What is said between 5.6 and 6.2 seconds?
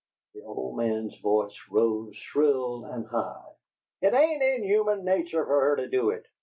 her to do